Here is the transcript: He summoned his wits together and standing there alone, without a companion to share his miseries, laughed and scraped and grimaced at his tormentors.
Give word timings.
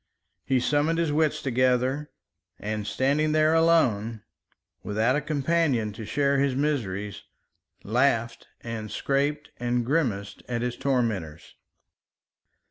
He 0.43 0.59
summoned 0.59 0.97
his 0.97 1.11
wits 1.13 1.43
together 1.43 2.09
and 2.57 2.87
standing 2.87 3.33
there 3.33 3.53
alone, 3.53 4.23
without 4.81 5.15
a 5.15 5.21
companion 5.21 5.93
to 5.93 6.07
share 6.07 6.39
his 6.39 6.55
miseries, 6.55 7.21
laughed 7.83 8.47
and 8.61 8.89
scraped 8.89 9.51
and 9.57 9.85
grimaced 9.85 10.41
at 10.49 10.63
his 10.63 10.75
tormentors. 10.75 11.53